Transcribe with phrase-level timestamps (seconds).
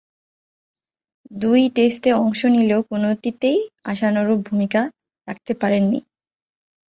[1.33, 3.59] দুই টেস্টে অংশ নিলেও কোনটিতেই
[3.91, 4.81] আশানুরূপ ভূমিকা
[5.27, 5.99] রাখতে পারেননি।